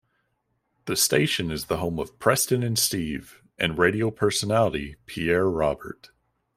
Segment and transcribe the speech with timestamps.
[0.85, 6.09] The station is the home of "Preston and Steve" and radio personality Pierre Robert.